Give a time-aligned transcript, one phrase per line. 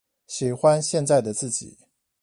[0.25, 1.77] 喜歡現在的自己